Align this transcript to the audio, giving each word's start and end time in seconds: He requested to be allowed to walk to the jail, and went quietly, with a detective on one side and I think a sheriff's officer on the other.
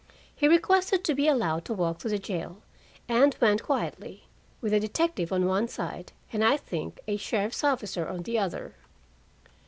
He 0.35 0.47
requested 0.47 1.03
to 1.03 1.13
be 1.13 1.27
allowed 1.27 1.63
to 1.65 1.75
walk 1.75 1.99
to 1.99 2.09
the 2.09 2.17
jail, 2.17 2.63
and 3.07 3.37
went 3.39 3.61
quietly, 3.61 4.23
with 4.59 4.73
a 4.73 4.79
detective 4.79 5.31
on 5.31 5.45
one 5.45 5.67
side 5.67 6.11
and 6.33 6.43
I 6.43 6.57
think 6.57 6.99
a 7.07 7.17
sheriff's 7.17 7.63
officer 7.63 8.07
on 8.07 8.23
the 8.23 8.39
other. 8.39 8.73